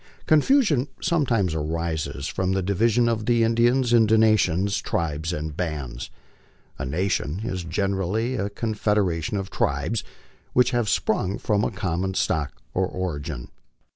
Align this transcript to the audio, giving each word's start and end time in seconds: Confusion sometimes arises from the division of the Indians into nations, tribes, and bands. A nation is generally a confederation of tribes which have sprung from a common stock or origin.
Confusion 0.25 0.87
sometimes 0.99 1.53
arises 1.53 2.25
from 2.27 2.53
the 2.53 2.63
division 2.63 3.07
of 3.07 3.27
the 3.27 3.43
Indians 3.43 3.93
into 3.93 4.17
nations, 4.17 4.81
tribes, 4.81 5.31
and 5.31 5.55
bands. 5.55 6.09
A 6.79 6.85
nation 6.87 7.41
is 7.43 7.63
generally 7.63 8.33
a 8.33 8.49
confederation 8.49 9.37
of 9.37 9.51
tribes 9.51 10.03
which 10.53 10.71
have 10.71 10.89
sprung 10.89 11.37
from 11.37 11.63
a 11.63 11.69
common 11.69 12.15
stock 12.15 12.51
or 12.73 12.87
origin. 12.87 13.49